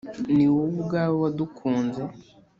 [0.35, 2.01] ni wowe ubwawe wadukunze